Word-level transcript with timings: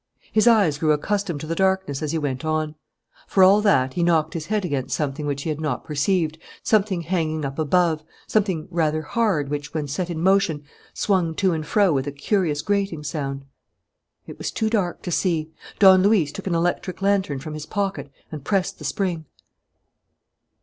His 0.31 0.47
eyes 0.47 0.79
grew 0.79 0.93
accustomed 0.93 1.41
to 1.41 1.45
the 1.45 1.53
darkness 1.53 2.01
as 2.01 2.11
he 2.11 2.17
went 2.17 2.43
on. 2.43 2.73
For 3.27 3.43
all 3.43 3.61
that, 3.61 3.93
he 3.93 4.01
knocked 4.01 4.33
his 4.33 4.47
head 4.47 4.65
against 4.65 4.95
something 4.95 5.27
which 5.27 5.43
he 5.43 5.49
had 5.49 5.61
not 5.61 5.83
perceived, 5.83 6.39
something 6.63 7.01
hanging 7.01 7.45
up 7.45 7.59
above, 7.59 8.03
something 8.25 8.67
rather 8.71 9.03
hard 9.03 9.49
which, 9.49 9.75
when 9.75 9.87
set 9.87 10.09
in 10.09 10.19
motion, 10.19 10.63
swung 10.91 11.35
to 11.35 11.53
and 11.53 11.67
fro 11.67 11.93
with 11.93 12.07
a 12.07 12.11
curious 12.11 12.63
grating 12.63 13.03
sound. 13.03 13.45
It 14.25 14.39
was 14.39 14.49
too 14.49 14.71
dark 14.71 15.03
to 15.03 15.11
see. 15.11 15.51
Don 15.77 16.01
Luis 16.01 16.31
took 16.31 16.47
an 16.47 16.55
electric 16.55 17.03
lantern 17.03 17.37
from 17.37 17.53
his 17.53 17.67
pocket 17.67 18.11
and 18.31 18.43
pressed 18.43 18.79
the 18.79 18.83
spring. 18.85 19.25